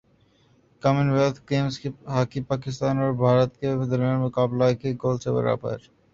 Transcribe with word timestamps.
common 0.83 1.07
wealth 1.11 1.39
games 1.49 1.75
hockey 2.13 2.41
Pakistan 2.49 2.95
اور 2.99 3.11
بھارت 3.21 3.51
کے 3.59 3.67
درمیان 3.91 4.19
مقابلہ 4.21 4.63
ایک 4.69 4.85
ایک 4.85 5.03
گول 5.03 5.17
سے 5.19 5.29
برابر 5.31 5.77